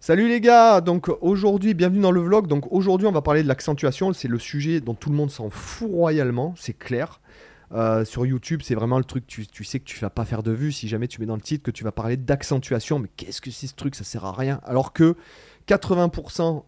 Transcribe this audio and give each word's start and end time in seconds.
Salut 0.00 0.28
les 0.28 0.40
gars, 0.40 0.80
donc 0.80 1.08
aujourd'hui, 1.20 1.74
bienvenue 1.74 2.00
dans 2.00 2.12
le 2.12 2.20
vlog. 2.20 2.46
Donc 2.46 2.70
aujourd'hui, 2.70 3.08
on 3.08 3.12
va 3.12 3.20
parler 3.20 3.42
de 3.42 3.48
l'accentuation. 3.48 4.12
C'est 4.12 4.28
le 4.28 4.38
sujet 4.38 4.80
dont 4.80 4.94
tout 4.94 5.10
le 5.10 5.16
monde 5.16 5.30
s'en 5.30 5.50
fout 5.50 5.90
royalement, 5.90 6.54
c'est 6.56 6.72
clair. 6.72 7.20
Euh, 7.72 8.04
sur 8.04 8.24
YouTube, 8.24 8.60
c'est 8.62 8.76
vraiment 8.76 8.98
le 8.98 9.04
truc, 9.04 9.26
tu, 9.26 9.48
tu, 9.48 9.64
sais 9.64 9.80
que 9.80 9.84
tu 9.84 9.98
vas 9.98 10.08
pas 10.08 10.24
faire 10.24 10.44
de 10.44 10.52
vues 10.52 10.70
si 10.70 10.86
jamais 10.86 11.08
tu 11.08 11.20
mets 11.20 11.26
dans 11.26 11.34
le 11.34 11.42
titre 11.42 11.64
que 11.64 11.72
tu 11.72 11.82
vas 11.82 11.90
parler 11.90 12.16
d'accentuation. 12.16 13.00
Mais 13.00 13.08
qu'est-ce 13.16 13.40
que 13.40 13.50
c'est 13.50 13.66
ce 13.66 13.74
truc? 13.74 13.96
Ça 13.96 14.04
sert 14.04 14.24
à 14.24 14.30
rien. 14.32 14.60
Alors 14.64 14.92
que 14.92 15.16
80%, 15.66 16.62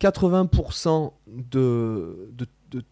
80% 0.00 1.12
de, 1.28 2.28
de, 2.32 2.46
de, 2.72 2.82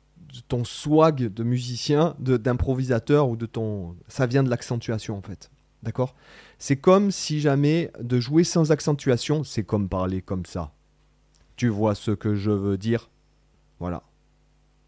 ton 0.46 0.62
swag 0.62 1.34
de 1.34 1.42
musicien, 1.42 2.14
d'improvisateur 2.20 3.28
ou 3.28 3.36
de 3.36 3.46
ton. 3.46 3.96
Ça 4.06 4.26
vient 4.26 4.44
de 4.44 4.48
l'accentuation 4.48 5.18
en 5.18 5.22
fait. 5.22 5.50
D'accord? 5.84 6.14
C'est 6.58 6.76
comme 6.76 7.10
si 7.10 7.40
jamais 7.40 7.92
de 8.00 8.18
jouer 8.18 8.42
sans 8.42 8.72
accentuation, 8.72 9.44
c'est 9.44 9.64
comme 9.64 9.88
parler 9.88 10.22
comme 10.22 10.46
ça. 10.46 10.72
Tu 11.56 11.68
vois 11.68 11.94
ce 11.94 12.10
que 12.10 12.34
je 12.34 12.50
veux 12.50 12.78
dire? 12.78 13.10
Voilà. 13.78 14.02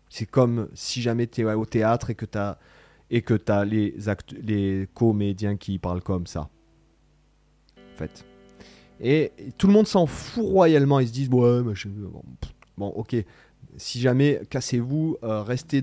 C'est 0.08 0.24
comme 0.24 0.68
si 0.72 1.02
jamais 1.02 1.26
tu 1.26 1.42
es 1.42 1.52
au 1.52 1.66
théâtre 1.66 2.08
et 2.10 2.14
que 2.14 2.24
tu 2.24 3.52
as, 3.52 3.64
les, 3.64 3.94
les 4.42 4.88
comédiens 4.94 5.56
qui 5.56 5.78
parlent 5.78 6.02
comme 6.02 6.26
ça. 6.26 6.48
En 7.76 7.96
fait. 7.96 8.24
Et 8.98 9.32
tout 9.58 9.66
le 9.66 9.74
monde 9.74 9.86
s'en 9.86 10.06
fout 10.06 10.46
royalement. 10.46 10.98
Ils 11.00 11.08
se 11.08 11.12
disent, 11.12 11.28
ouais, 11.28 11.62
bon, 11.62 12.22
bon, 12.78 12.88
ok 12.88 13.16
si 13.76 14.00
jamais 14.00 14.40
cassez-vous, 14.50 15.18
euh, 15.22 15.42
restez, 15.42 15.82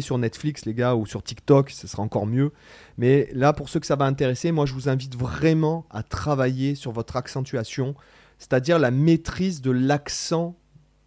sur 0.00 0.18
Netflix 0.18 0.64
les 0.64 0.74
gars 0.74 0.94
ou 0.94 1.06
sur 1.06 1.22
TikTok, 1.22 1.70
ce 1.70 1.86
sera 1.86 2.02
encore 2.02 2.26
mieux. 2.26 2.52
Mais 2.98 3.28
là 3.32 3.52
pour 3.52 3.68
ceux 3.68 3.80
que 3.80 3.86
ça 3.86 3.96
va 3.96 4.04
intéresser, 4.06 4.52
moi 4.52 4.66
je 4.66 4.74
vous 4.74 4.88
invite 4.88 5.16
vraiment 5.16 5.86
à 5.90 6.02
travailler 6.02 6.74
sur 6.74 6.92
votre 6.92 7.16
accentuation, 7.16 7.94
c'est-à-dire 8.38 8.78
la 8.78 8.90
maîtrise 8.90 9.60
de 9.60 9.70
l'accent 9.70 10.56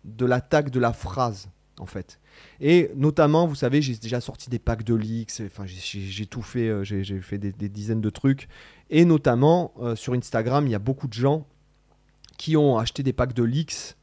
de 0.03 0.25
l'attaque 0.25 0.69
de 0.69 0.79
la 0.79 0.93
phrase 0.93 1.49
en 1.79 1.85
fait. 1.85 2.19
Et 2.61 2.89
notamment, 2.95 3.47
vous 3.47 3.55
savez, 3.55 3.81
j'ai 3.81 3.95
déjà 3.95 4.21
sorti 4.21 4.49
des 4.49 4.59
packs 4.59 4.83
de 4.83 4.95
leaks, 4.95 5.41
enfin 5.45 5.65
j'ai 5.65 6.25
tout 6.25 6.41
fait, 6.41 6.67
euh, 6.67 6.83
j'ai 6.83 7.19
fait 7.21 7.37
des, 7.37 7.69
dizaines 7.69 8.01
de 8.01 8.09
trucs. 8.09 8.47
Et 8.89 9.05
notamment 9.05 9.73
euh, 9.81 9.95
sur 9.95 10.13
Instagram, 10.13 10.67
il 10.67 10.71
y 10.71 10.75
a 10.75 10.79
beaucoup 10.79 11.07
de 11.07 11.13
gens 11.13 11.47
qui 12.37 12.57
ont 12.57 12.77
acheté 12.77 13.03
des 13.03 13.13
packs 13.13 13.33
de 13.33 13.43
leaks 13.43 13.95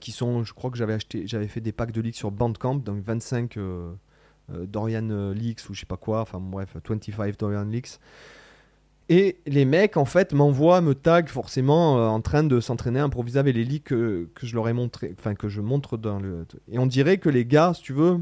qui 0.00 0.12
sont, 0.12 0.44
je 0.44 0.52
crois 0.54 0.70
que 0.70 0.76
j'avais 0.76 0.94
acheté, 0.94 1.26
j'avais 1.26 1.48
fait 1.48 1.60
des 1.60 1.72
packs 1.72 1.92
de 1.92 2.00
leaks 2.00 2.16
sur 2.16 2.30
Bandcamp, 2.30 2.76
donc 2.76 3.02
25 3.02 3.56
euh, 3.56 3.92
euh, 4.52 4.66
Dorian 4.66 5.32
Leaks 5.32 5.68
ou 5.68 5.74
je 5.74 5.80
sais 5.80 5.86
pas 5.86 5.96
quoi, 5.96 6.20
enfin 6.20 6.40
bref, 6.40 6.76
25 6.88 7.36
Dorian 7.38 7.64
Leaks. 7.64 7.98
Et 9.10 9.38
les 9.46 9.66
mecs, 9.66 9.98
en 9.98 10.06
fait, 10.06 10.32
m'envoient, 10.32 10.80
me 10.80 10.94
taguent 10.94 11.28
forcément 11.28 12.14
en 12.14 12.20
train 12.22 12.42
de 12.42 12.58
s'entraîner 12.60 13.00
à 13.00 13.04
improviser 13.04 13.38
avec 13.38 13.54
les 13.54 13.64
leaks 13.64 13.84
que, 13.84 14.28
je 14.42 14.54
leur 14.54 14.66
ai 14.66 14.72
montré, 14.72 15.14
enfin 15.18 15.34
que 15.34 15.48
je 15.48 15.60
montre 15.60 15.98
dans 15.98 16.18
le. 16.18 16.46
Et 16.68 16.78
on 16.78 16.86
dirait 16.86 17.18
que 17.18 17.28
les 17.28 17.44
gars, 17.44 17.72
si 17.74 17.82
tu 17.82 17.92
veux, 17.92 18.18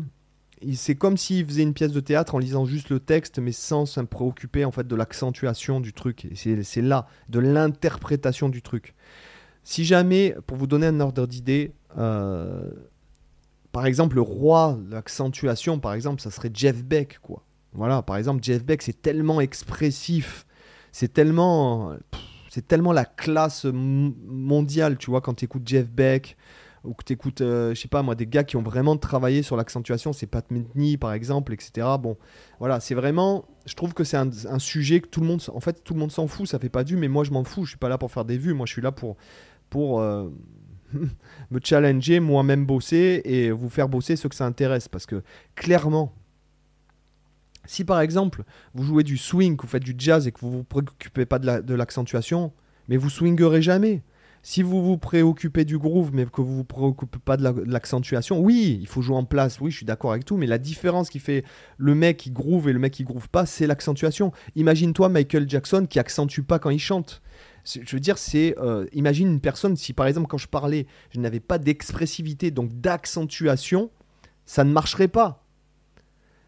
c'est 0.75 0.95
comme 0.97 1.17
s'ils 1.17 1.47
faisaient 1.47 1.63
une 1.63 1.75
pièce 1.75 1.93
de 1.93 2.01
théâtre 2.01 2.35
en 2.35 2.39
lisant 2.39 2.65
juste 2.65 2.91
le 2.91 3.01
texte, 3.01 3.39
mais 3.39 3.53
sans 3.53 3.87
se 3.87 4.01
préoccuper 4.01 4.65
en 4.65 4.73
fait 4.73 4.87
de 4.87 4.97
l'accentuation 4.97 5.81
du 5.81 5.93
truc. 5.93 6.29
C'est 6.35 6.83
là, 6.83 7.07
de 7.29 7.39
l'interprétation 7.39 8.49
du 8.49 8.63
truc. 8.63 8.95
Si 9.65 9.85
jamais, 9.85 10.35
pour 10.47 10.57
vous 10.57 10.67
donner 10.67 10.87
un 10.87 11.01
ordre 11.01 11.27
d'idée, 11.27 11.73
euh, 11.99 12.71
par 13.71 13.87
exemple, 13.87 14.17
le 14.17 14.23
roi 14.23 14.79
l'accentuation, 14.91 15.79
par 15.79 15.95
exemple, 15.95 16.21
ça 16.21 16.31
serait 16.31 16.51
Jeff 16.53 16.85
Beck, 16.85 17.19
quoi. 17.21 17.43
Voilà, 17.73 18.03
par 18.03 18.17
exemple, 18.17 18.43
Jeff 18.43 18.65
Beck, 18.65 18.83
c'est 18.83 19.01
tellement 19.01 19.41
expressif, 19.41 20.47
c'est 20.91 21.13
tellement, 21.13 21.95
c'est 22.51 22.69
tellement 22.69 22.93
la 22.93 23.07
classe 23.07 23.65
mondiale, 23.65 24.99
tu 24.99 25.11
vois, 25.11 25.23
quand 25.23 25.35
tu 25.35 25.47
écoutes 25.47 25.67
Jeff 25.67 25.91
Beck 25.91 26.37
ou 26.85 26.95
que 26.95 27.05
tu 27.05 27.13
écoutes, 27.13 27.41
euh, 27.41 27.75
je 27.75 27.81
sais 27.81 27.89
pas 27.89 28.03
moi, 28.03 28.15
des 28.15 28.27
gars 28.27 28.45
qui 28.45 28.57
ont 28.57 28.63
vraiment 28.63 28.97
travaillé 28.97 29.43
sur 29.43 29.57
l'accentuation, 29.57 30.13
c'est 30.13 30.27
Pat 30.27 30.51
Metheny 30.51 30.97
par 30.97 31.13
exemple, 31.13 31.55
etc. 31.55 31.87
Bon, 31.99 32.19
voilà, 32.59 32.81
c'est 32.81 32.95
vraiment, 32.95 33.47
je 33.67 33.75
trouve 33.75 33.95
que 33.95 34.05
c'est 34.05 34.17
un, 34.17 34.29
un, 34.49 34.59
sujet 34.59 35.01
que 35.01 35.07
tout 35.07 35.21
le 35.21 35.29
monde, 35.29 35.41
en 35.55 35.61
fait, 35.61 35.85
tout 35.85 35.95
le 35.95 36.01
monde 36.01 36.11
s'en 36.11 36.27
fout, 36.27 36.47
ça 36.47 36.59
fait 36.59 36.69
pas 36.69 36.85
du, 36.85 36.97
mais 36.97 37.09
moi 37.09 37.25
je 37.25 37.31
m'en 37.31 37.45
fous, 37.45 37.65
je 37.65 37.71
suis 37.71 37.79
pas 37.79 37.89
là 37.89 37.99
pour 37.99 38.11
faire 38.11 38.25
des 38.25 38.37
vues, 38.37 38.53
moi 38.53 38.67
je 38.67 38.73
suis 38.73 38.83
là 38.83 38.93
pour 38.93 39.17
pour 39.73 40.03
euh, 40.03 40.29
me 41.51 41.59
challenger, 41.65 42.21
moi-même 42.21 42.67
bosser 42.67 43.23
et 43.25 43.51
vous 43.51 43.71
faire 43.71 43.89
bosser 43.89 44.17
ceux 44.17 44.29
que 44.29 44.35
ça 44.35 44.45
intéresse. 44.45 44.87
Parce 44.87 45.07
que 45.07 45.23
clairement, 45.55 46.13
si 47.65 47.83
par 47.83 48.03
exemple 48.03 48.45
vous 48.75 48.85
jouez 48.85 49.03
du 49.03 49.17
swing, 49.17 49.57
vous 49.59 49.67
faites 49.67 49.83
du 49.83 49.95
jazz 49.97 50.27
et 50.27 50.33
que 50.33 50.41
vous 50.41 50.51
ne 50.51 50.57
vous 50.57 50.65
préoccupez 50.65 51.25
pas 51.25 51.39
de 51.39 51.75
l'accentuation, 51.75 52.53
mais 52.89 52.99
vous 52.99 53.09
swingerez 53.09 53.63
jamais. 53.63 54.03
Si 54.45 54.63
vous 54.63 54.83
vous 54.85 54.99
préoccupez 54.99 55.65
du 55.65 55.79
groove, 55.79 56.11
mais 56.13 56.27
que 56.27 56.43
vous 56.43 56.57
vous 56.57 56.65
préoccupez 56.65 57.21
pas 57.25 57.37
de 57.39 57.63
l'accentuation, 57.65 58.41
oui, 58.41 58.77
il 58.81 58.89
faut 58.89 59.01
jouer 59.01 59.17
en 59.17 59.25
place, 59.25 59.61
oui, 59.61 59.71
je 59.71 59.77
suis 59.77 59.87
d'accord 59.87 60.11
avec 60.11 60.25
tout, 60.25 60.37
mais 60.37 60.47
la 60.49 60.59
différence 60.59 61.09
qui 61.09 61.21
fait 61.21 61.45
le 61.79 61.95
mec 61.95 62.17
qui 62.17 62.33
groove 62.33 62.69
et 62.69 62.73
le 62.73 62.81
mec 62.81 62.93
qui 62.93 63.05
groove 63.05 63.29
pas, 63.29 63.47
c'est 63.47 63.69
l'accentuation. 63.69 64.33
Imagine-toi 64.57 65.09
Michael 65.09 65.49
Jackson 65.49 65.87
qui 65.89 66.01
accentue 66.01 66.41
pas 66.41 66.59
quand 66.59 66.71
il 66.71 66.81
chante. 66.81 67.23
Je 67.65 67.95
veux 67.95 68.01
dire, 68.01 68.19
c'est. 68.19 68.57
Euh, 68.59 68.87
imagine 68.93 69.29
une 69.29 69.41
personne, 69.41 69.77
si 69.77 69.93
par 69.93 70.07
exemple, 70.07 70.27
quand 70.27 70.39
je 70.39 70.49
parlais, 70.49 70.87
je 71.11 71.21
n'avais 71.21 71.41
pas 71.41 71.59
d'expressivité, 71.59 72.51
donc 72.51 72.73
d'accentuation, 72.81 73.91
ça 74.47 74.65
ne 74.65 74.73
marcherait 74.73 75.09
pas. 75.09 75.45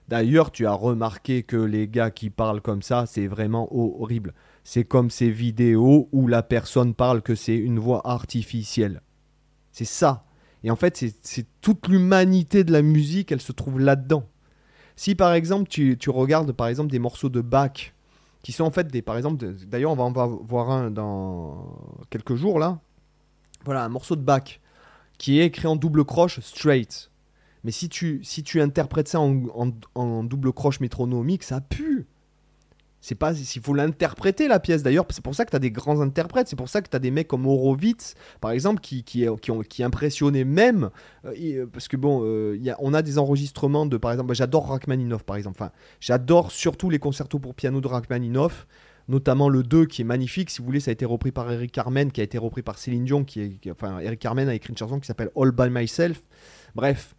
D'ailleurs, 0.09 0.51
tu 0.51 0.67
as 0.67 0.73
remarqué 0.73 1.43
que 1.43 1.57
les 1.57 1.89
gars 1.89 2.11
qui 2.11 2.31
parlent 2.31 2.61
comme 2.61 2.83
ça, 2.83 3.07
c'est 3.07 3.27
vraiment 3.27 3.69
horrible. 3.75 4.35
C'est 4.63 4.85
comme 4.85 5.11
ces 5.11 5.31
vidéos 5.31 6.09
où 6.13 6.27
la 6.27 6.43
personne 6.43 6.95
parle 6.95 7.23
que 7.23 7.35
c'est 7.35 7.57
une 7.57 7.79
voix 7.79 8.07
artificielle. 8.07 9.01
C'est 9.73 9.87
ça. 9.87 10.27
Et 10.63 10.71
en 10.71 10.77
fait, 10.77 11.05
c'est 11.23 11.47
toute 11.61 11.89
l'humanité 11.89 12.65
de 12.65 12.73
la 12.73 12.83
musique, 12.83 13.33
elle 13.33 13.41
se 13.41 13.53
trouve 13.53 13.81
là-dedans. 13.81 14.29
Si 14.97 15.15
par 15.15 15.33
exemple, 15.33 15.69
tu, 15.69 15.97
tu 15.99 16.11
regardes 16.11 16.53
par 16.53 16.69
exemple 16.69 16.91
des 16.91 16.99
morceaux 16.99 17.29
de 17.29 17.41
Bach, 17.41 17.94
qui 18.45 18.53
sont 18.53 18.65
en 18.65 18.71
fait 18.71 18.87
des, 18.89 19.01
par 19.01 19.17
exemple, 19.17 19.43
d'ailleurs 19.67 19.91
on 19.91 19.97
va 19.97 20.05
en 20.05 20.13
voir 20.13 20.71
un 20.71 20.91
dans 20.91 21.79
quelques 22.11 22.35
jours 22.35 22.59
là. 22.59 22.79
Voilà, 23.65 23.83
un 23.83 23.89
morceau 23.89 24.17
de 24.17 24.21
Bach 24.21 24.61
qui 25.17 25.41
est 25.41 25.47
écrit 25.47 25.67
en 25.67 25.77
double 25.77 26.05
croche 26.05 26.41
straight. 26.41 27.11
Mais 27.65 27.71
si 27.71 27.89
tu, 27.89 28.21
si 28.23 28.43
tu 28.43 28.61
interprètes 28.61 29.09
ça 29.09 29.19
en, 29.19 29.73
en 29.95 30.25
double 30.25 30.53
croche 30.53 30.81
métronomique, 30.81 31.43
ça 31.43 31.63
pue. 31.63 31.94
C'est 33.05 33.17
pas 33.17 33.35
s'il 33.35 33.61
faut 33.61 33.75
l'interpréter 33.75 34.49
la 34.49 34.59
pièce 34.59 34.83
d'ailleurs, 34.83 35.05
c'est 35.11 35.23
pour 35.23 35.35
ça 35.35 35.45
que 35.45 35.51
tu 35.51 35.57
as 35.57 35.59
des 35.59 35.71
grands 35.71 36.01
interprètes, 36.01 36.49
c'est 36.49 36.57
pour 36.57 36.71
ça 36.71 36.81
que 36.81 36.89
tu 36.89 36.97
as 36.97 36.99
des 36.99 37.11
mecs 37.11 37.29
comme 37.29 37.45
Horowitz 37.45 38.15
par 38.41 38.51
exemple 38.51 38.81
qui, 38.81 39.05
qui, 39.05 39.27
qui, 39.43 39.51
ont, 39.51 39.61
qui 39.61 39.83
impressionnaient 39.83 40.45
même 40.45 40.89
euh, 41.27 41.35
euh, 41.39 41.67
parce 41.71 41.87
que 41.87 41.99
bon 41.99 42.23
euh, 42.25 42.59
on 42.79 42.95
a 42.95 43.03
des 43.03 43.19
enregistrements 43.19 43.85
de 43.85 43.99
par 43.99 44.11
exemple 44.11 44.29
bah, 44.29 44.35
j'adore 44.35 44.71
Rachmaninoff 44.71 45.23
par 45.23 45.37
exemple, 45.37 45.59
enfin 45.61 45.71
j'adore 46.01 46.51
surtout 46.51 46.89
les 46.89 46.99
concertos 46.99 47.39
pour 47.39 47.55
piano 47.55 47.83
de 47.83 47.89
Rachmaninoff 47.89 48.67
notamment 49.09 49.51
le 49.51 49.63
2 49.63 49.85
qui 49.85 50.01
est 50.01 50.07
magnifique. 50.07 50.49
Si 50.49 50.61
vous 50.61 50.65
voulez, 50.65 50.81
ça 50.81 50.91
a 50.91 50.93
été 50.93 51.05
repris 51.05 51.31
par 51.31 51.53
Eric 51.53 51.73
Carmen, 51.73 52.11
qui 52.11 52.23
a 52.23 52.25
été 52.25 52.39
repris 52.39 52.63
par 52.63 52.79
Céline 52.79 53.05
Dion, 53.05 53.23
qui 53.23 53.43
est, 53.43 53.71
enfin 53.71 53.99
Eric 53.99 54.19
Carmen 54.19 54.49
a 54.49 54.55
écrit 54.55 54.71
une 54.71 54.79
chanson 54.79 54.99
qui 54.99 55.07
s'appelle 55.07 55.29
All 55.37 55.51
by 55.51 55.69
Myself. 55.69 56.23
Bref, 56.75 57.15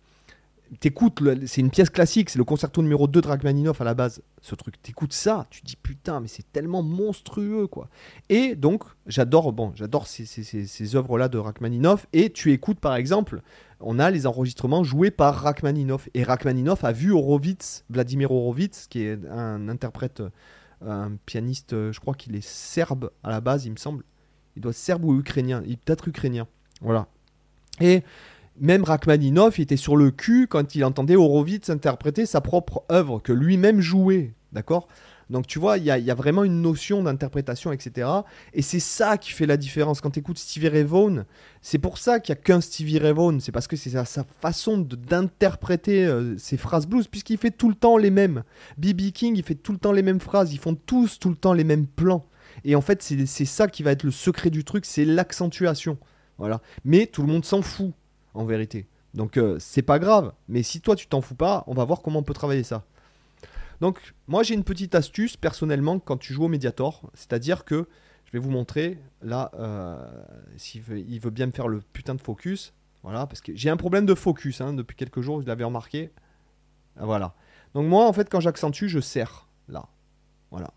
t'écoutes, 0.79 1.21
c'est 1.45 1.61
une 1.61 1.69
pièce 1.69 1.89
classique, 1.89 2.29
c'est 2.29 2.37
le 2.37 2.43
concerto 2.43 2.81
numéro 2.81 3.07
2 3.07 3.21
de 3.21 3.27
Rachmaninoff 3.27 3.81
à 3.81 3.83
la 3.83 3.93
base. 3.93 4.21
Ce 4.41 4.55
truc, 4.55 4.81
t'écoutes 4.81 5.13
ça, 5.13 5.47
tu 5.49 5.61
dis 5.63 5.75
putain, 5.75 6.19
mais 6.19 6.27
c'est 6.27 6.51
tellement 6.51 6.83
monstrueux 6.83 7.67
quoi. 7.67 7.89
Et 8.29 8.55
donc, 8.55 8.83
j'adore, 9.07 9.53
bon, 9.53 9.71
j'adore 9.75 10.07
ces, 10.07 10.25
ces, 10.25 10.95
œuvres-là 10.95 11.29
de 11.29 11.37
Rachmaninoff. 11.37 12.07
Et 12.13 12.31
tu 12.31 12.51
écoutes 12.51 12.79
par 12.79 12.95
exemple, 12.95 13.41
on 13.79 13.99
a 13.99 14.09
les 14.11 14.27
enregistrements 14.27 14.83
joués 14.83 15.11
par 15.11 15.35
Rachmaninoff. 15.35 16.09
Et 16.13 16.23
Rachmaninoff 16.23 16.83
a 16.83 16.91
vu 16.91 17.11
Horowitz, 17.11 17.85
Vladimir 17.89 18.31
Horowitz, 18.31 18.87
qui 18.87 19.01
est 19.01 19.19
un 19.29 19.69
interprète, 19.69 20.21
un 20.85 21.11
pianiste, 21.25 21.91
je 21.91 21.99
crois 21.99 22.13
qu'il 22.13 22.35
est 22.35 22.45
serbe 22.45 23.11
à 23.23 23.29
la 23.29 23.41
base, 23.41 23.65
il 23.65 23.71
me 23.71 23.77
semble. 23.77 24.03
Il 24.55 24.61
doit 24.61 24.71
être 24.71 24.77
serbe 24.77 25.05
ou 25.05 25.19
ukrainien, 25.19 25.61
il 25.65 25.77
peut-être 25.77 26.07
ukrainien. 26.07 26.47
Voilà. 26.81 27.07
Et 27.81 28.03
même 28.59 28.83
Rachmaninoff 28.83 29.59
était 29.59 29.77
sur 29.77 29.97
le 29.97 30.11
cul 30.11 30.47
quand 30.47 30.75
il 30.75 30.83
entendait 30.85 31.15
Horowitz 31.15 31.69
interpréter 31.69 32.25
sa 32.25 32.41
propre 32.41 32.83
œuvre 32.91 33.19
que 33.19 33.33
lui-même 33.33 33.81
jouait. 33.81 34.33
D'accord? 34.53 34.87
Donc 35.29 35.47
tu 35.47 35.57
vois, 35.59 35.77
il 35.77 35.83
y, 35.83 35.89
a 35.89 36.15
vraiment 36.15 36.43
une 36.43 36.61
notion 36.61 37.01
d'interprétation, 37.01 37.71
etc. 37.71 38.07
Et 38.53 38.61
c'est 38.61 38.79
ça 38.79 39.17
qui 39.17 39.31
fait 39.31 39.47
la 39.47 39.57
différence. 39.57 39.99
Quand 39.99 40.11
tu 40.11 40.19
écoutes 40.19 40.37
Stevie 40.37 40.69
Ray 40.69 40.83
Vaughan, 40.83 41.23
c'est 41.61 41.79
pour 41.79 41.97
ça 41.97 42.19
qu'il 42.19 42.33
n'y 42.33 42.39
a 42.39 42.43
qu'un 42.43 42.61
Stevie 42.61 42.99
Ray 42.99 43.11
Vaughan. 43.11 43.39
C'est 43.39 43.51
parce 43.51 43.67
que 43.67 43.75
c'est 43.75 43.89
sa, 43.89 44.23
façon 44.39 44.77
d'interpréter 44.77 46.05
euh, 46.05 46.37
ses 46.37 46.57
phrases 46.57 46.85
blues, 46.85 47.07
puisqu'il 47.07 47.37
fait 47.37 47.51
tout 47.51 47.69
le 47.69 47.75
temps 47.75 47.97
les 47.97 48.11
mêmes. 48.11 48.43
B.B. 48.77 49.11
King, 49.13 49.35
il 49.35 49.43
fait 49.43 49.55
tout 49.55 49.71
le 49.71 49.79
temps 49.79 49.91
les 49.91 50.03
mêmes 50.03 50.19
phrases. 50.19 50.53
Ils 50.53 50.59
font 50.59 50.75
tous 50.75 51.17
tout 51.17 51.29
le 51.29 51.35
temps 51.35 51.53
les 51.53 51.63
mêmes 51.63 51.87
plans. 51.87 52.27
Et 52.63 52.75
en 52.75 52.81
fait, 52.81 53.01
c'est 53.01 53.45
ça 53.45 53.67
qui 53.67 53.81
va 53.81 53.91
être 53.91 54.03
le 54.03 54.11
secret 54.11 54.51
du 54.51 54.63
truc, 54.63 54.85
c'est 54.85 55.05
l'accentuation. 55.05 55.97
Voilà. 56.37 56.61
Mais 56.83 57.07
tout 57.07 57.23
le 57.23 57.27
monde 57.27 57.45
s'en 57.45 57.61
fout 57.61 57.93
en 58.35 58.45
vérité. 58.45 58.87
Donc 59.13 59.37
euh, 59.37 59.57
c'est 59.59 59.81
pas 59.81 59.97
grave, 59.97 60.33
mais 60.47 60.61
si 60.61 60.81
toi 60.81 60.95
tu 60.95 61.07
t'en 61.07 61.21
fous 61.21 61.35
pas, 61.35 61.63
on 61.67 61.73
va 61.73 61.85
voir 61.85 62.01
comment 62.01 62.19
on 62.19 62.23
peut 62.23 62.33
travailler 62.33 62.63
ça. 62.63 62.83
Donc 63.81 64.13
moi 64.27 64.43
j'ai 64.43 64.53
une 64.53 64.63
petite 64.63 64.93
astuce 64.93 65.37
personnellement 65.37 65.99
quand 65.99 66.17
tu 66.17 66.33
joues 66.33 66.43
au 66.45 66.47
Mediator, 66.49 67.09
c'est-à-dire 67.13 67.65
que 67.65 67.87
je 68.25 68.31
vais 68.31 68.39
vous 68.39 68.51
montrer. 68.51 68.99
Là, 69.21 69.51
euh, 69.55 70.05
s'il 70.57 70.81
veut, 70.81 71.29
bien 71.29 71.45
me 71.45 71.51
faire 71.51 71.67
le 71.67 71.81
putain 71.93 72.15
de 72.15 72.21
focus. 72.21 72.73
Voilà, 73.03 73.27
parce 73.27 73.39
que 73.39 73.55
j'ai 73.55 73.69
un 73.69 73.77
problème 73.77 74.05
de 74.05 74.15
focus 74.15 74.61
hein, 74.61 74.73
depuis 74.73 74.95
quelques 74.95 75.21
jours, 75.21 75.39
vous 75.39 75.45
l'avez 75.45 75.63
remarqué. 75.63 76.11
Ah, 76.97 77.05
Voilà. 77.05 77.35
Donc 77.75 77.87
moi, 77.87 78.07
en 78.07 78.13
fait, 78.13 78.29
quand 78.29 78.39
j'accentue, 78.39 78.87
je 78.87 78.99
serre 78.99 79.47
là. 79.69 79.85
Voilà. 80.49 80.71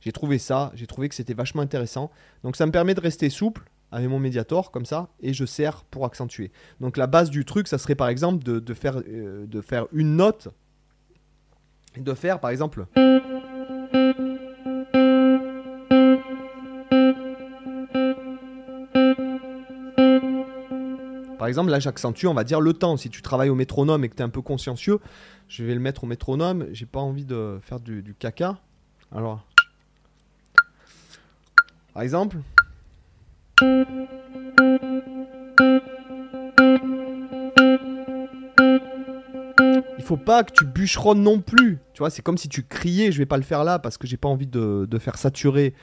J'ai 0.00 0.12
trouvé 0.12 0.38
ça, 0.38 0.72
j'ai 0.74 0.86
trouvé 0.86 1.08
que 1.08 1.14
c'était 1.14 1.34
vachement 1.34 1.62
intéressant. 1.62 2.10
Donc 2.42 2.56
ça 2.56 2.66
me 2.66 2.72
permet 2.72 2.94
de 2.94 3.00
rester 3.00 3.30
souple 3.30 3.64
avec 3.90 4.08
mon 4.08 4.18
médiator 4.18 4.70
comme 4.70 4.84
ça, 4.84 5.08
et 5.20 5.32
je 5.32 5.44
serre 5.44 5.84
pour 5.84 6.04
accentuer. 6.04 6.50
Donc 6.80 6.96
la 6.96 7.06
base 7.06 7.30
du 7.30 7.44
truc, 7.44 7.68
ça 7.68 7.78
serait 7.78 7.94
par 7.94 8.08
exemple 8.08 8.44
de, 8.44 8.58
de 8.58 8.74
faire, 8.74 9.02
euh, 9.08 9.46
de 9.46 9.60
faire 9.60 9.86
une 9.92 10.16
note, 10.16 10.48
et 11.96 12.00
de 12.00 12.14
faire 12.14 12.40
par 12.40 12.50
exemple... 12.50 12.86
Par 21.38 21.46
exemple, 21.46 21.70
là 21.70 21.78
j'accentue, 21.78 22.26
on 22.26 22.34
va 22.34 22.42
dire 22.42 22.60
le 22.60 22.72
temps. 22.72 22.96
Si 22.96 23.10
tu 23.10 23.22
travailles 23.22 23.48
au 23.48 23.54
métronome 23.54 24.04
et 24.04 24.08
que 24.08 24.16
tu 24.16 24.22
es 24.22 24.24
un 24.24 24.28
peu 24.28 24.42
consciencieux, 24.42 24.98
je 25.46 25.64
vais 25.64 25.72
le 25.72 25.80
mettre 25.80 26.02
au 26.02 26.06
métronome. 26.08 26.66
J'ai 26.72 26.84
pas 26.84 26.98
envie 26.98 27.24
de 27.24 27.58
faire 27.62 27.78
du, 27.78 28.02
du 28.02 28.12
caca. 28.12 28.58
Alors, 29.12 29.46
par 31.94 32.02
exemple. 32.02 32.38
Il 39.98 40.04
faut 40.04 40.16
pas 40.16 40.44
que 40.44 40.52
tu 40.52 40.64
bûcheronnes 40.64 41.22
non 41.22 41.40
plus. 41.40 41.78
Tu 41.92 41.98
vois, 41.98 42.10
c'est 42.10 42.22
comme 42.22 42.38
si 42.38 42.48
tu 42.48 42.62
criais. 42.62 43.12
Je 43.12 43.18
vais 43.18 43.26
pas 43.26 43.36
le 43.36 43.42
faire 43.42 43.64
là 43.64 43.78
parce 43.78 43.98
que 43.98 44.06
j'ai 44.06 44.16
pas 44.16 44.28
envie 44.28 44.46
de, 44.46 44.86
de 44.88 44.98
faire 44.98 45.18
saturer. 45.18 45.74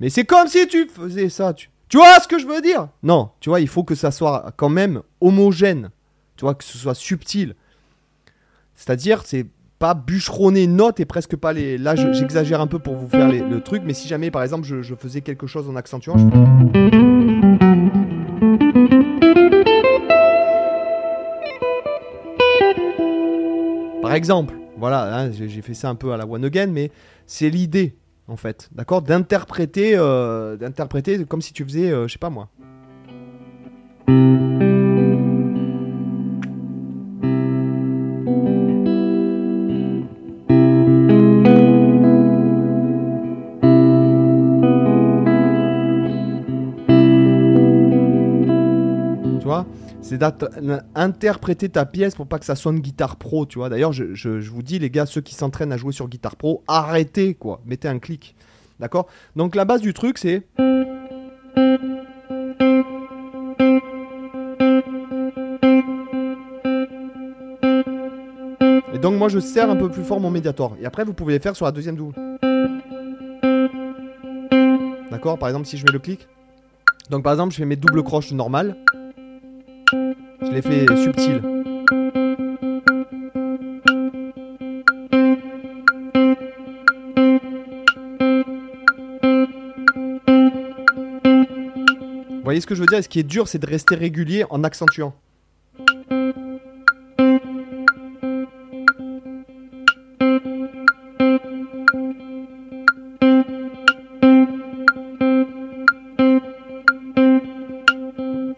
Mais 0.00 0.08
c'est 0.10 0.24
comme 0.24 0.48
si 0.48 0.66
tu 0.66 0.88
faisais 0.88 1.28
ça. 1.28 1.54
Tu, 1.54 1.68
vois 1.94 2.18
ce 2.20 2.28
que 2.28 2.38
je 2.38 2.46
veux 2.46 2.60
dire? 2.60 2.88
Non, 3.02 3.30
tu 3.40 3.48
vois, 3.50 3.60
il 3.60 3.68
faut 3.68 3.84
que 3.84 3.94
ça 3.94 4.10
soit 4.10 4.52
quand 4.56 4.68
même 4.68 5.02
homogène. 5.20 5.90
Tu 6.36 6.44
vois, 6.44 6.54
que 6.54 6.64
ce 6.64 6.76
soit 6.78 6.94
subtil. 6.94 7.54
C'est-à-dire, 8.74 9.22
c'est 9.24 9.46
pas 9.78 9.94
bûcheronner 9.94 10.66
note 10.66 11.00
et 11.00 11.04
presque 11.04 11.36
pas 11.36 11.52
les. 11.52 11.76
Là, 11.78 11.94
je- 11.94 12.12
j'exagère 12.12 12.60
un 12.60 12.66
peu 12.66 12.78
pour 12.78 12.96
vous 12.96 13.08
faire 13.08 13.30
le 13.30 13.60
truc, 13.60 13.82
mais 13.84 13.94
si 13.94 14.08
jamais, 14.08 14.30
par 14.30 14.42
exemple, 14.42 14.66
je, 14.66 14.80
je 14.82 14.94
faisais 14.94 15.20
quelque 15.20 15.46
chose 15.46 15.68
en 15.68 15.76
accentuant, 15.76 16.16
je- 16.18 17.11
Par 24.12 24.18
exemple, 24.18 24.56
voilà, 24.76 25.20
hein, 25.20 25.30
j'ai 25.32 25.62
fait 25.62 25.72
ça 25.72 25.88
un 25.88 25.94
peu 25.94 26.12
à 26.12 26.18
la 26.18 26.26
one 26.26 26.44
again, 26.44 26.66
mais 26.66 26.90
c'est 27.26 27.48
l'idée, 27.48 27.96
en 28.28 28.36
fait, 28.36 28.68
d'accord? 28.70 29.00
D'interpréter, 29.00 29.94
euh, 29.96 30.58
d'interpréter 30.58 31.24
comme 31.24 31.40
si 31.40 31.54
tu 31.54 31.64
faisais, 31.64 31.90
euh, 31.90 32.08
je 32.08 32.12
sais 32.12 32.18
pas 32.18 32.28
moi. 32.28 32.50
C'est 50.12 50.18
d'interpréter 50.18 51.70
ta 51.70 51.86
pièce 51.86 52.16
pour 52.16 52.26
pas 52.26 52.38
que 52.38 52.44
ça 52.44 52.54
sonne 52.54 52.80
guitare 52.80 53.16
pro, 53.16 53.46
tu 53.46 53.58
vois. 53.58 53.70
D'ailleurs, 53.70 53.94
je, 53.94 54.28
vous 54.28 54.62
dis, 54.62 54.78
les 54.78 54.90
gars, 54.90 55.06
ceux 55.06 55.22
qui 55.22 55.34
s'entraînent 55.34 55.72
à 55.72 55.78
jouer 55.78 55.94
sur 55.94 56.06
guitare 56.06 56.36
pro, 56.36 56.62
arrêtez, 56.68 57.32
quoi. 57.32 57.62
Mettez 57.64 57.88
un 57.88 57.98
clic. 57.98 58.36
D'accord? 58.78 59.06
Donc, 59.36 59.54
la 59.54 59.64
base 59.64 59.80
du 59.80 59.94
truc, 59.94 60.18
c'est. 60.18 60.46
Et 68.92 68.98
donc, 68.98 69.16
moi, 69.16 69.30
je 69.30 69.38
serre 69.38 69.70
un 69.70 69.76
peu 69.76 69.88
plus 69.88 70.04
fort 70.04 70.20
mon 70.20 70.30
médiator. 70.30 70.76
Et 70.78 70.84
après, 70.84 71.04
vous 71.04 71.14
pouvez 71.14 71.32
les 71.32 71.40
faire 71.40 71.56
sur 71.56 71.64
la 71.64 71.72
deuxième 71.72 71.96
double. 71.96 72.14
D'accord? 75.10 75.38
Par 75.38 75.48
exemple, 75.48 75.66
si 75.66 75.78
je 75.78 75.86
mets 75.86 75.92
le 75.92 76.00
clic. 76.00 76.28
Donc, 77.08 77.24
par 77.24 77.32
exemple, 77.32 77.54
je 77.54 77.56
fais 77.56 77.64
mes 77.64 77.76
doubles 77.76 78.02
croches 78.02 78.32
normales. 78.32 78.76
Je 80.44 80.50
les 80.50 80.62
fais 80.62 80.86
subtiles. 80.96 81.40
Vous 92.30 92.44
voyez 92.44 92.60
ce 92.60 92.66
que 92.66 92.74
je 92.74 92.80
veux 92.80 92.86
dire? 92.86 93.02
Ce 93.02 93.08
qui 93.08 93.20
est 93.20 93.22
dur, 93.22 93.46
c'est 93.48 93.58
de 93.58 93.66
rester 93.66 93.94
régulier 93.94 94.44
en 94.50 94.64
accentuant. 94.64 95.14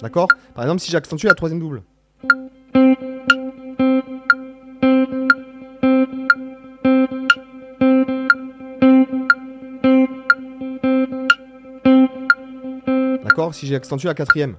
D'accord 0.04 0.28
Par 0.54 0.64
exemple, 0.64 0.82
si 0.82 0.90
j'accentue 0.90 1.24
la 1.24 1.32
troisième 1.32 1.60
double. 1.60 1.82
D'accord 13.22 13.54
Si 13.54 13.66
j'accentue 13.66 14.04
la 14.04 14.12
quatrième. 14.12 14.56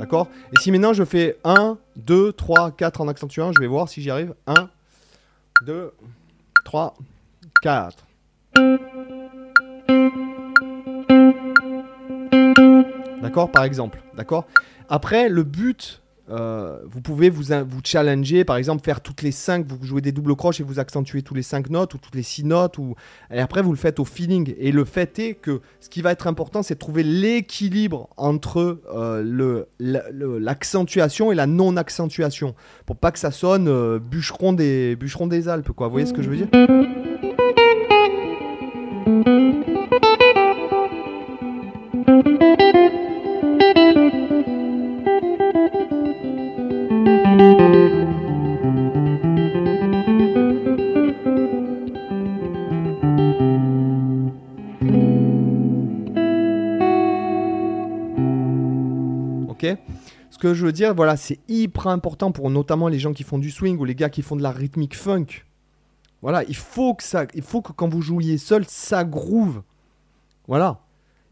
D'accord 0.00 0.26
Et 0.52 0.60
si 0.60 0.72
maintenant 0.72 0.92
je 0.92 1.04
fais 1.04 1.38
1, 1.44 1.78
2, 1.94 2.32
3, 2.32 2.72
4 2.72 3.00
en 3.00 3.06
accentuant, 3.06 3.52
je 3.52 3.60
vais 3.60 3.68
voir 3.68 3.88
si 3.88 4.02
j'y 4.02 4.10
arrive. 4.10 4.34
1, 4.48 4.68
2, 5.64 5.92
3, 6.64 6.96
4. 7.62 8.06
D'accord 13.22 13.50
Par 13.50 13.64
exemple. 13.64 14.02
D'accord 14.16 14.46
Après, 14.88 15.28
le 15.28 15.42
but, 15.44 16.02
euh, 16.30 16.78
vous 16.84 17.00
pouvez 17.00 17.28
vous, 17.28 17.44
challenger, 17.84 18.44
par 18.44 18.56
exemple, 18.56 18.82
faire 18.84 19.00
toutes 19.00 19.22
les 19.22 19.32
5, 19.32 19.66
vous 19.66 19.84
jouez 19.84 20.00
des 20.00 20.12
doubles 20.12 20.36
croches 20.36 20.60
et 20.60 20.62
vous 20.62 20.78
accentuez 20.78 21.22
tous 21.22 21.34
les 21.34 21.42
5 21.42 21.70
notes 21.70 21.94
ou 21.94 21.98
toutes 21.98 22.14
les 22.14 22.22
6 22.22 22.44
notes. 22.44 22.78
Ou... 22.78 22.94
Et 23.30 23.40
après, 23.40 23.62
vous 23.62 23.72
le 23.72 23.78
faites 23.78 23.98
au 23.98 24.04
feeling. 24.04 24.54
Et 24.58 24.72
le 24.72 24.84
fait 24.84 25.18
est 25.18 25.34
que 25.34 25.60
ce 25.80 25.88
qui 25.88 26.02
va 26.02 26.12
être 26.12 26.26
important, 26.26 26.62
c'est 26.62 26.74
de 26.74 26.78
trouver 26.78 27.02
l'équilibre 27.02 28.08
entre 28.16 28.80
euh, 28.94 29.64
l'accentuation 29.78 31.32
et 31.32 31.34
la 31.34 31.46
non-accentuation. 31.46 32.54
Pour 32.86 32.96
pas 32.96 33.10
que 33.10 33.18
ça 33.18 33.30
sonne 33.30 33.68
euh, 33.68 33.98
bûcheron, 33.98 34.52
des, 34.52 34.96
bûcheron 34.96 35.26
des 35.26 35.48
Alpes, 35.48 35.72
quoi. 35.72 35.88
Vous 35.88 35.92
voyez 35.92 36.06
ce 36.06 36.12
que 36.12 36.22
je 36.22 36.30
veux 36.30 36.36
dire? 36.36 36.48
Ce 60.30 60.38
que 60.38 60.54
je 60.54 60.64
veux 60.64 60.72
dire, 60.72 60.94
voilà, 60.94 61.16
c'est 61.16 61.40
hyper 61.48 61.88
important 61.88 62.30
pour 62.30 62.50
notamment 62.50 62.88
les 62.88 63.00
gens 63.00 63.12
qui 63.12 63.24
font 63.24 63.38
du 63.38 63.50
swing 63.50 63.78
ou 63.78 63.84
les 63.84 63.96
gars 63.96 64.10
qui 64.10 64.22
font 64.22 64.36
de 64.36 64.42
la 64.42 64.52
rythmique 64.52 64.96
funk. 64.96 65.26
Voilà, 66.22 66.44
il 66.44 66.56
faut 66.56 66.94
que 66.94 67.02
ça, 67.02 67.26
il 67.34 67.42
faut 67.42 67.62
que 67.62 67.72
quand 67.72 67.88
vous 67.88 68.02
jouiez 68.02 68.38
seul, 68.38 68.64
ça 68.66 69.04
groove. 69.04 69.62
Voilà. 70.46 70.80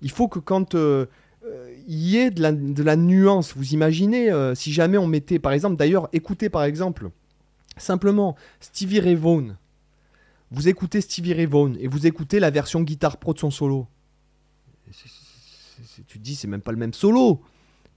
Il 0.03 0.11
faut 0.11 0.29
que 0.29 0.39
quand 0.39 0.75
euh, 0.75 1.07
euh, 1.45 1.75
il 1.87 1.99
y 1.99 2.17
ait 2.17 2.31
de 2.31 2.83
la, 2.83 2.97
nuance, 2.97 3.55
vous 3.55 3.73
imaginez, 3.73 4.31
euh, 4.31 4.55
si 4.55 4.73
jamais 4.73 4.99
on 4.99 5.07
mettait, 5.07 5.39
par 5.39 5.53
exemple, 5.53 5.77
d'ailleurs, 5.77 6.09
écoutez 6.13 6.49
par 6.49 6.65
exemple, 6.65 7.11
simplement 7.77 8.35
Stevie 8.61 9.01
Ray 9.01 9.15
Vaughan. 9.15 9.57
Vous 10.51 10.69
écoutez 10.69 11.01
Stevie 11.01 11.35
Ray 11.35 11.47
Vaughan 11.47 11.75
et 11.79 11.87
vous 11.87 12.07
écoutez 12.07 12.41
la 12.41 12.51
version 12.51 12.81
guitare 12.81 13.19
pro 13.19 13.35
de 13.35 13.39
son 13.39 13.51
solo. 13.51 13.87
Tu 16.07 16.19
te 16.19 16.23
dis, 16.23 16.35
c'est 16.35 16.49
même 16.49 16.63
pas 16.63 16.73
le 16.73 16.79
même 16.79 16.95
solo. 16.95 17.43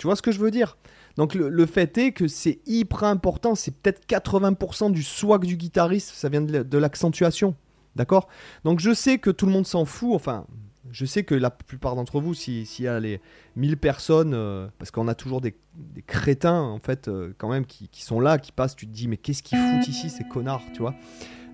Tu 0.02 0.08
vois 0.08 0.16
ce 0.16 0.24
que 0.24 0.32
je 0.32 0.40
veux 0.40 0.50
dire? 0.50 0.80
Donc 1.16 1.36
le, 1.36 1.48
le 1.48 1.66
fait 1.68 1.96
est 2.00 2.12
que 2.12 2.28
c'est 2.28 2.58
hyper 2.66 3.04
important, 3.04 3.54
c'est 3.54 3.70
peut-être 3.70 4.08
80% 4.08 4.92
du 4.92 5.04
swag 5.04 5.46
du 5.46 5.58
guitariste, 5.58 6.10
ça 6.16 6.28
vient 6.28 6.42
de, 6.42 6.52
la- 6.52 6.64
de 6.64 6.78
l'accentuation. 6.80 7.54
D'accord? 7.96 8.28
Donc 8.64 8.80
je 8.80 8.96
sais 8.96 9.20
que 9.20 9.30
tout 9.30 9.46
le 9.46 9.52
monde 9.52 9.68
s'en 9.68 9.86
fout, 9.86 10.16
enfin, 10.16 10.48
je 10.90 11.06
sais 11.06 11.24
que 11.24 11.36
la 11.36 11.52
plupart 11.52 11.94
d'entre 11.96 12.20
vous, 12.20 12.34
s'il 12.34 12.66
y 12.80 12.88
a 12.88 13.00
les 13.00 13.22
1000 13.56 13.78
personnes, 13.78 14.34
euh, 14.34 14.70
parce 14.80 14.90
qu'on 14.90 15.08
a 15.08 15.14
toujours 15.14 15.40
des, 15.40 15.56
des, 15.76 16.02
crétins, 16.02 16.62
en 16.62 16.80
fait, 16.80 17.08
euh, 17.08 17.36
quand 17.38 17.50
même, 17.50 17.68
qui, 17.68 17.88
qui, 17.88 18.02
sont 18.02 18.20
là, 18.20 18.40
qui 18.40 18.52
passent, 18.52 18.76
tu 18.76 18.88
te 18.88 18.92
dis, 18.92 19.08
mais 19.08 19.18
qu'est-ce 19.18 19.44
qu'ils 19.44 19.60
foutent 19.60 19.88
ici, 19.88 20.10
ces 20.10 20.24
connards, 20.24 20.64
tu 20.74 20.80
vois? 20.80 20.96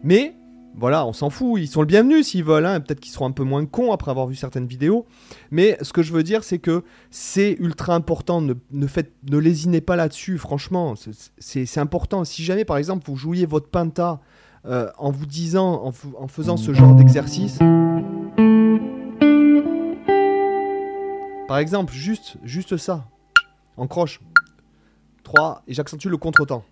Mais, 0.06 0.36
voilà, 0.78 1.06
on 1.06 1.14
s'en 1.14 1.30
fout, 1.30 1.60
ils 1.60 1.68
sont 1.68 1.82
le 1.82 1.88
bienvenu 1.88 2.24
s'ils 2.24 2.44
veulent, 2.44 2.66
hein, 2.66 2.80
peut-être 2.80 3.00
qu'ils 3.00 3.12
seront 3.12 3.26
un 3.26 3.32
peu 3.32 3.44
moins 3.44 3.66
cons 3.66 3.92
après 3.92 4.12
avoir 4.12 4.28
vu 4.28 4.36
certaines 4.36 4.68
vidéos. 4.68 5.06
Mais 5.52 5.78
ce 5.82 5.92
que 5.92 6.04
je 6.04 6.14
veux 6.14 6.24
dire, 6.24 6.44
c'est 6.44 6.60
que 6.60 6.84
c'est 7.10 7.58
ultra 7.60 7.96
important, 7.96 8.42
ne, 8.42 9.38
lésinez 9.38 9.82
pas 9.82 9.96
là-dessus, 9.96 10.38
franchement, 10.38 10.94
c'est 11.40 11.78
important. 11.80 12.24
Si 12.24 12.44
jamais, 12.44 12.64
par 12.64 12.78
exemple, 12.78 13.04
vous 13.10 13.18
jouiez 13.18 13.46
votre 13.46 13.70
Penta 13.70 14.22
euh, 14.66 14.90
en 14.98 15.12
vous 15.12 15.26
disant, 15.26 15.84
en, 15.84 15.94
en 16.22 16.28
faisant 16.28 16.58
ce 16.58 16.74
genre 16.74 16.96
d'exercice, 16.96 17.60
Par 21.48 21.60
exemple, 21.60 21.94
juste, 21.94 22.38
juste 22.44 22.76
ça. 22.76 23.08
En 23.78 23.88
croche. 23.88 24.20
3. 25.24 25.64
Et 25.68 25.74
j'accentue 25.74 26.08
le 26.08 26.18
contre-temps. 26.18 26.64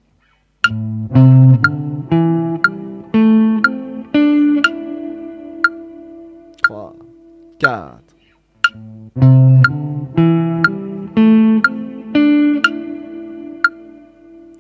4. 7.60 8.04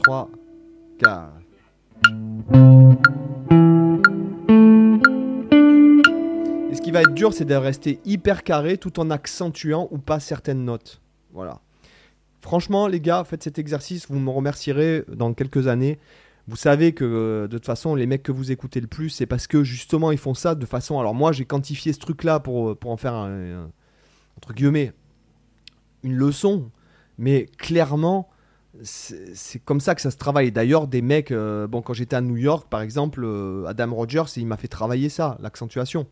Trois, 0.01 0.29
quatre. 0.97 1.33
Et 6.71 6.75
ce 6.75 6.81
qui 6.81 6.91
va 6.91 7.01
être 7.01 7.13
dur, 7.13 7.33
c'est 7.33 7.43
de 7.43 7.53
rester 7.55 7.99
hyper 8.05 8.43
carré 8.43 8.77
tout 8.77 8.97
en 9.01 9.09
accentuant 9.09 9.89
ou 9.91 9.97
pas 9.97 10.21
certaines 10.21 10.63
notes. 10.63 11.01
Voilà. 11.33 11.59
Franchement, 12.41 12.87
les 12.87 13.01
gars, 13.01 13.25
faites 13.25 13.43
cet 13.43 13.59
exercice, 13.59 14.07
vous 14.09 14.19
me 14.19 14.29
remercierez 14.29 15.03
dans 15.09 15.33
quelques 15.33 15.67
années. 15.67 15.99
Vous 16.47 16.55
savez 16.55 16.93
que 16.93 17.03
euh, 17.03 17.47
de 17.47 17.57
toute 17.57 17.65
façon, 17.65 17.95
les 17.95 18.05
mecs 18.05 18.23
que 18.23 18.31
vous 18.31 18.51
écoutez 18.51 18.79
le 18.79 18.87
plus, 18.87 19.09
c'est 19.09 19.25
parce 19.25 19.47
que 19.47 19.63
justement, 19.63 20.11
ils 20.11 20.17
font 20.17 20.33
ça 20.33 20.55
de 20.55 20.65
façon. 20.65 20.99
Alors, 20.99 21.15
moi, 21.15 21.31
j'ai 21.31 21.45
quantifié 21.45 21.91
ce 21.93 21.99
truc-là 21.99 22.39
pour, 22.39 22.71
euh, 22.71 22.75
pour 22.75 22.91
en 22.91 22.97
faire 22.97 23.13
un, 23.13 23.69
entre 24.37 24.53
guillemets 24.53 24.93
une 26.03 26.13
leçon, 26.13 26.69
mais 27.17 27.47
clairement, 27.57 28.29
c'est 28.83 29.59
comme 29.63 29.79
ça 29.79 29.95
que 29.95 30.01
ça 30.01 30.11
se 30.11 30.17
travaille. 30.17 30.51
D'ailleurs, 30.51 30.87
des 30.87 31.01
mecs, 31.01 31.31
euh, 31.31 31.65
bon, 31.65 31.81
quand 31.81 31.93
j'étais 31.93 32.15
à 32.15 32.21
New 32.21 32.37
York, 32.37 32.67
par 32.69 32.81
exemple, 32.81 33.25
Adam 33.67 33.95
Rogers, 33.95 34.25
il 34.35 34.45
m'a 34.45 34.57
fait 34.57 34.67
travailler 34.67 35.09
ça, 35.09 35.37
l'accentuation 35.41 36.05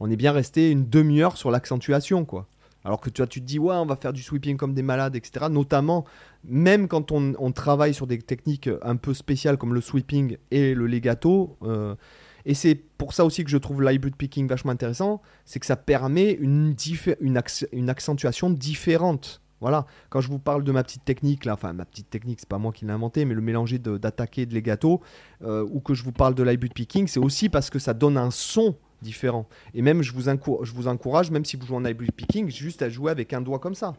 on 0.00 0.10
est 0.10 0.16
bien 0.16 0.32
resté 0.32 0.70
une 0.70 0.88
demi-heure 0.88 1.36
sur 1.36 1.50
l'accentuation, 1.50 2.24
quoi. 2.24 2.46
Alors 2.86 3.00
que 3.00 3.10
tu, 3.10 3.20
vois, 3.20 3.26
tu 3.26 3.40
te 3.40 3.44
dis, 3.44 3.58
ouais, 3.58 3.74
on 3.74 3.84
va 3.84 3.96
faire 3.96 4.12
du 4.12 4.22
sweeping 4.22 4.56
comme 4.56 4.72
des 4.72 4.84
malades, 4.84 5.16
etc. 5.16 5.46
Notamment, 5.50 6.04
même 6.44 6.86
quand 6.86 7.10
on, 7.10 7.50
travaille 7.50 7.92
sur 7.92 8.06
des 8.06 8.18
techniques 8.18 8.70
un 8.82 8.94
peu 8.94 9.12
spéciales 9.12 9.58
comme 9.58 9.74
le 9.74 9.80
sweeping 9.80 10.36
et 10.52 10.72
le 10.72 10.86
legato. 10.86 11.56
Euh, 11.64 11.96
et 12.44 12.54
c'est 12.54 12.76
pour 12.76 13.12
ça 13.12 13.24
aussi 13.24 13.42
que 13.42 13.50
je 13.50 13.58
trouve 13.58 13.82
l'hybrid 13.82 14.14
picking 14.14 14.46
vachement 14.46 14.70
intéressant, 14.70 15.20
c'est 15.44 15.58
que 15.58 15.66
ça 15.66 15.74
permet 15.74 16.30
une, 16.30 16.76
une, 17.20 17.90
accentuation 17.90 18.50
différente. 18.50 19.42
Voilà, 19.60 19.86
quand 20.08 20.20
je 20.20 20.28
vous 20.28 20.38
parle 20.38 20.62
de 20.62 20.70
ma 20.70 20.84
petite 20.84 21.04
technique, 21.04 21.44
enfin 21.48 21.72
ma 21.72 21.86
petite 21.86 22.08
technique, 22.08 22.38
c'est 22.38 22.48
pas 22.48 22.58
moi 22.58 22.70
qui 22.70 22.84
l'ai 22.84 22.92
inventé, 22.92 23.24
mais 23.24 23.34
le 23.34 23.40
mélanger 23.40 23.80
d'attaquer 23.80 24.46
de, 24.46 24.50
de 24.50 24.54
legato, 24.54 25.00
euh, 25.42 25.66
ou 25.72 25.80
que 25.80 25.94
je 25.94 26.04
vous 26.04 26.12
parle 26.12 26.36
de 26.36 26.44
l'hybrid 26.44 26.72
picking, 26.72 27.08
c'est 27.08 27.18
aussi 27.18 27.48
parce 27.48 27.68
que 27.68 27.80
ça 27.80 27.94
donne 27.94 28.16
un 28.16 28.30
son 28.30 28.76
différent. 29.02 29.46
Et 29.74 29.82
même, 29.82 30.02
je 30.02 30.12
vous, 30.12 30.22
je 30.22 30.72
vous 30.72 30.88
encourage, 30.88 31.30
même 31.30 31.44
si 31.44 31.56
vous 31.56 31.66
jouez 31.66 31.76
en 31.76 31.84
hybrid 31.84 32.12
picking, 32.12 32.50
juste 32.50 32.82
à 32.82 32.88
jouer 32.88 33.10
avec 33.10 33.32
un 33.32 33.40
doigt 33.40 33.58
comme 33.58 33.74
ça. 33.74 33.94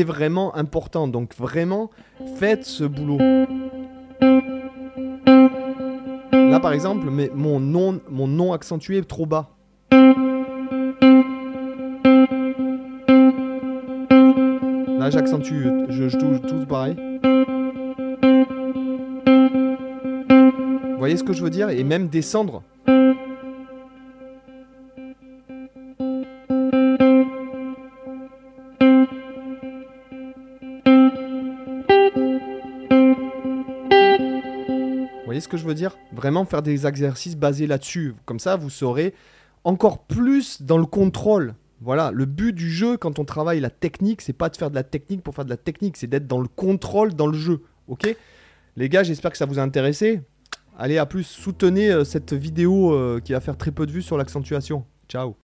C'est 0.00 0.04
vraiment 0.04 0.56
important. 0.56 1.08
Donc 1.08 1.34
vraiment, 1.36 1.90
faites 2.36 2.64
ce 2.64 2.84
boulot. 2.84 3.18
Là 6.32 6.58
par 6.58 6.72
exemple, 6.72 7.10
mais 7.10 7.30
mon 7.34 7.60
nom, 7.60 8.00
mon 8.08 8.26
nom 8.26 8.54
accentué 8.54 9.02
trop 9.02 9.26
bas. 9.26 9.50
Là 14.98 15.10
j'accentue, 15.10 15.66
je, 15.90 16.08
je 16.08 16.16
touche 16.16 16.40
tout 16.48 16.64
pareil. 16.66 16.96
Vous 20.82 20.98
voyez 20.98 21.18
ce 21.18 21.24
que 21.24 21.34
je 21.34 21.42
veux 21.42 21.50
dire? 21.50 21.68
Et 21.68 21.84
même 21.84 22.08
descendre. 22.08 22.62
Ce 35.40 35.48
que 35.48 35.56
je 35.56 35.64
veux 35.64 35.74
dire 35.74 35.96
Vraiment 36.12 36.44
faire 36.44 36.62
des 36.62 36.86
exercices 36.86 37.36
basés 37.36 37.66
là-dessus. 37.66 38.14
Comme 38.24 38.38
ça, 38.38 38.56
vous 38.56 38.70
saurez 38.70 39.14
encore 39.64 40.04
plus 40.04 40.62
dans 40.62 40.78
le 40.78 40.86
contrôle. 40.86 41.54
Voilà, 41.82 42.10
le 42.12 42.26
but 42.26 42.52
du 42.52 42.70
jeu 42.70 42.96
quand 42.96 43.18
on 43.18 43.24
travaille 43.24 43.60
la 43.60 43.70
technique, 43.70 44.20
c'est 44.20 44.34
pas 44.34 44.50
de 44.50 44.56
faire 44.56 44.70
de 44.70 44.74
la 44.74 44.82
technique 44.82 45.22
pour 45.22 45.34
faire 45.34 45.46
de 45.46 45.50
la 45.50 45.56
technique, 45.56 45.96
c'est 45.96 46.06
d'être 46.06 46.26
dans 46.26 46.40
le 46.40 46.48
contrôle 46.48 47.14
dans 47.14 47.26
le 47.26 47.36
jeu. 47.36 47.62
Ok? 47.88 48.14
Les 48.76 48.88
gars, 48.88 49.02
j'espère 49.02 49.30
que 49.30 49.38
ça 49.38 49.46
vous 49.46 49.58
a 49.58 49.62
intéressé. 49.62 50.20
Allez, 50.78 50.98
à 50.98 51.06
plus, 51.06 51.24
soutenez 51.24 51.90
euh, 51.90 52.04
cette 52.04 52.32
vidéo 52.32 52.92
euh, 52.92 53.20
qui 53.20 53.32
va 53.32 53.40
faire 53.40 53.56
très 53.56 53.70
peu 53.70 53.86
de 53.86 53.92
vues 53.92 54.02
sur 54.02 54.16
l'accentuation. 54.16 54.84
Ciao 55.08 55.36